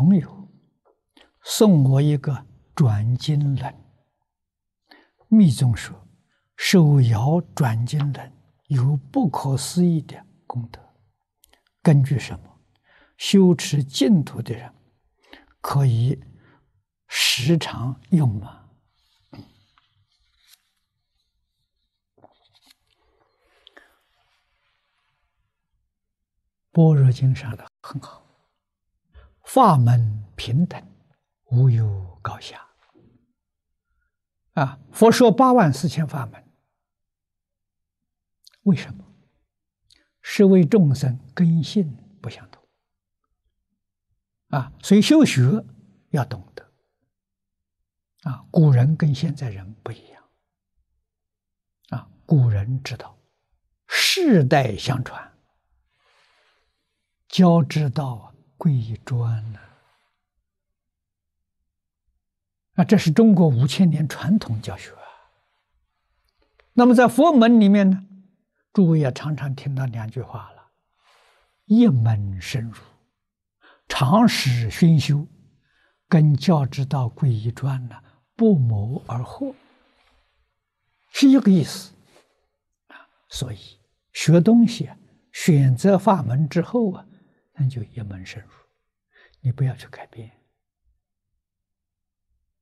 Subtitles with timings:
[0.00, 0.48] 朋友
[1.42, 3.74] 送我一个转经轮，
[5.28, 6.08] 密宗说，
[6.56, 8.32] 手摇转经轮
[8.68, 10.80] 有不可思议的功德。
[11.82, 12.60] 根据什么？
[13.18, 14.72] 修持净土的人
[15.60, 16.18] 可以
[17.06, 18.70] 时常用吗？
[26.72, 28.29] 般若经上的很好，
[29.52, 30.80] 法门平等，
[31.46, 32.64] 无有高下。
[34.52, 36.48] 啊，佛说八万四千法门，
[38.62, 39.04] 为什么？
[40.22, 42.64] 是为众生根性不相同。
[44.50, 45.42] 啊，所以修学
[46.10, 46.64] 要懂得。
[48.22, 50.22] 啊，古人跟现在人不一样。
[51.88, 53.18] 啊，古人知道，
[53.88, 55.36] 世代相传。
[57.26, 59.58] 教之道啊贵专呢？
[62.74, 65.00] 啊，这是中国五千年传统教学啊。
[66.74, 68.04] 那么在佛门里面呢，
[68.74, 70.68] 诸位也常常听到两句话了：
[71.64, 72.76] 一门深入，
[73.88, 75.26] 长时熏修，
[76.06, 77.96] 跟教之道贵专呢
[78.36, 79.54] 不谋而合，
[81.14, 81.94] 是一个意思
[82.88, 83.08] 啊。
[83.30, 83.58] 所以
[84.12, 84.90] 学东西，
[85.32, 87.06] 选择法门之后啊。
[87.60, 88.50] 那就一门深入，
[89.42, 90.30] 你不要去改变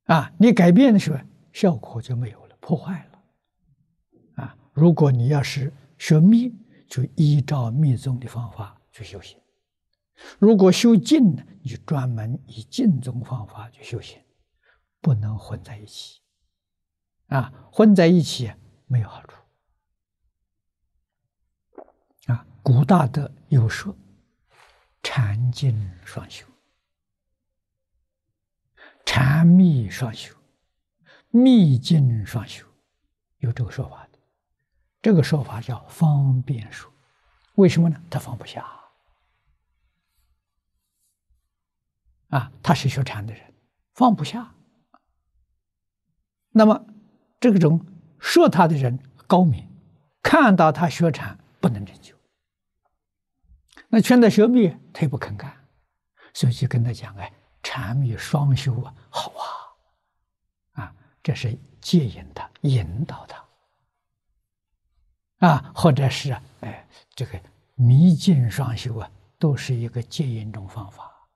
[0.03, 0.29] 啊！
[0.37, 4.57] 你改变的时候，效果就没有了，破坏了啊！
[4.73, 6.53] 如果你要是学密，
[6.89, 9.39] 就依照密宗的方法去修行；
[10.37, 14.21] 如果修静呢，你就专门以静宗方法去修行，
[14.99, 16.19] 不能混在一起
[17.27, 17.53] 啊！
[17.71, 18.51] 混在一起
[18.85, 19.37] 没有好处
[22.33, 22.45] 啊！
[22.61, 23.95] 古大德有说。
[25.11, 26.45] 禅净双修，
[29.03, 30.35] 禅密双修，
[31.29, 32.63] 密净双修，
[33.39, 34.19] 有这个说法的。
[35.01, 36.93] 这个说法叫方便说。
[37.55, 37.99] 为什么呢？
[38.07, 38.63] 他放不下
[42.27, 42.51] 啊！
[42.61, 43.55] 他是学禅的人，
[43.95, 44.53] 放不下。
[46.49, 46.85] 那么
[47.39, 47.83] 这种
[48.19, 49.67] 说他的人高明，
[50.21, 52.18] 看到他学禅不能成就。
[53.91, 55.51] 那劝他学密，他也不肯干，
[56.35, 57.33] 所以就跟他讲：“哎，
[57.63, 59.33] 禅密双修啊，好
[60.75, 63.43] 啊，啊，这是接引他，引导他，
[65.47, 67.41] 啊，或者是哎，这个
[67.73, 71.27] 密净双修啊，都是一个接引种方法。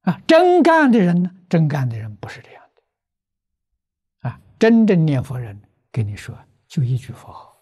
[0.00, 6.36] 啊，真干的人呢，真干的人不是这样的，啊，真正念佛人跟你说，
[6.66, 7.53] 就一句佛号。”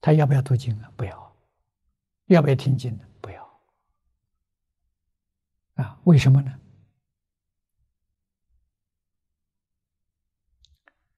[0.00, 0.92] 他要不要读经啊？
[0.96, 1.36] 不要。
[2.26, 3.04] 要不要听经呢？
[3.20, 3.60] 不要。
[5.74, 6.58] 啊，为什么呢？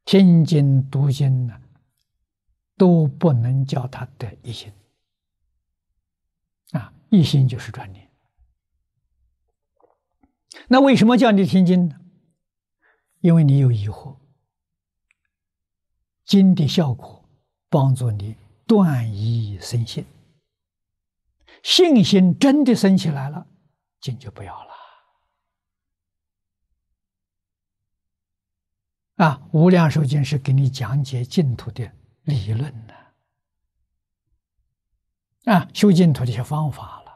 [0.05, 1.61] 听经读经呢，
[2.77, 4.73] 都不能叫他得一心。
[6.73, 8.11] 啊，一心就是专念。
[10.69, 12.01] 那为什么叫你听经呢？
[13.21, 14.17] 因为你有疑惑，
[16.25, 17.29] 经的效果
[17.69, 18.37] 帮助你。
[18.73, 20.07] 断疑生信，
[21.63, 23.47] 信心真的生起来了，
[24.01, 24.73] 经就不要了。
[29.17, 32.95] 啊，无量寿经是给你讲解净土的理论呢。
[35.53, 37.13] 啊，修净土的一些方法了，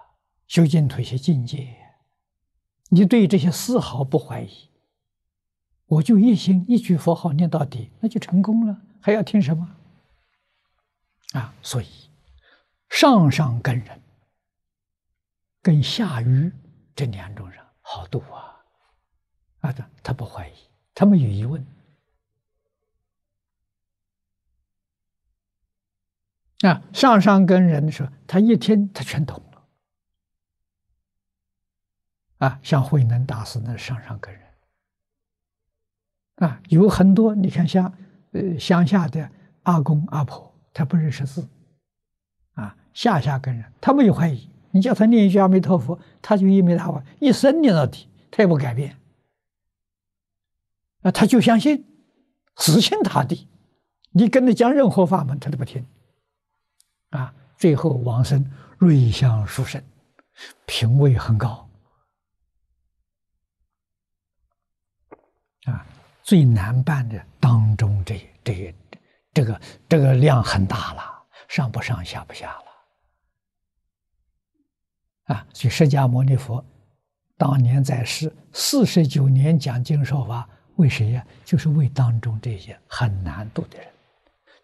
[0.46, 1.74] 修净土一些境界，
[2.90, 4.68] 你对这些丝毫不怀疑，
[5.86, 9.75] 我就一心一句佛号念到底，那就成功了，还要听什么？
[11.32, 11.88] 啊，所以
[12.88, 14.02] 上上根人
[15.60, 16.52] 跟下愚
[16.94, 18.64] 这两种人好度啊！
[19.60, 20.54] 啊，他他不怀疑，
[20.94, 21.66] 他们有疑问。
[26.62, 29.66] 啊，上上根人的时候，他一听他全懂了。
[32.38, 34.54] 啊，像慧能大师那上上根人，
[36.36, 37.92] 啊，有很多你看像
[38.32, 39.30] 呃乡下的
[39.64, 40.55] 阿公阿婆。
[40.76, 41.48] 他不认识字，
[42.52, 44.46] 啊，下下根人，他没有怀疑。
[44.72, 48.94] 你叫他念一句阿弥陀佛，他就一没他话，一生念到底，他也不改变。
[51.00, 51.82] 啊，他就相信，
[52.56, 53.48] 死心塌地。
[54.10, 55.82] 你跟他讲任何法门，他都不听。
[57.08, 58.44] 啊，最后往生
[58.76, 59.82] 瑞相殊胜，
[60.66, 61.66] 品位很高。
[65.64, 65.86] 啊，
[66.22, 68.74] 最难办的当中这这些。
[69.36, 72.64] 这个这个量很大了，上不上下不下了。
[75.34, 76.64] 啊，所以释迦牟尼佛
[77.36, 81.26] 当年在世四十九年讲经说法，为谁呀？
[81.44, 83.86] 就是为当中这些很难度的人，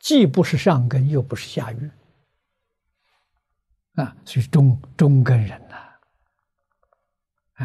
[0.00, 1.90] 既不是上根，又不是下愚，
[3.96, 5.76] 啊，所以中中根人呐，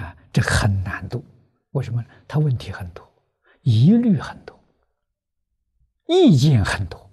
[0.01, 1.23] 啊，这很难度。
[1.71, 2.03] 为什么？
[2.27, 3.09] 他问题很多，
[3.61, 4.56] 疑虑很多，
[6.07, 7.11] 意见很多，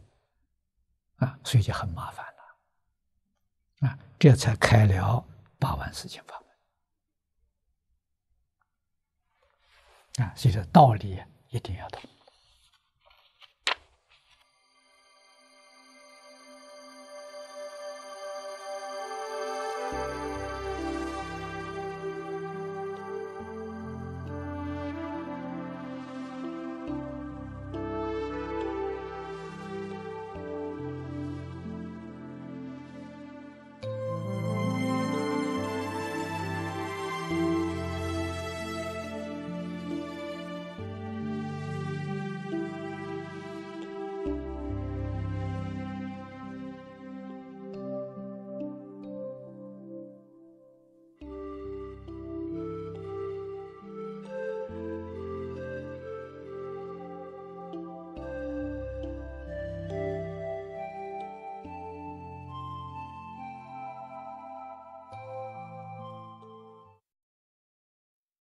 [1.17, 5.25] 啊，所以就很麻烦了，啊，这才开了
[5.59, 6.41] 八万四千法
[10.17, 12.01] 门，啊，所以说道理一定要懂。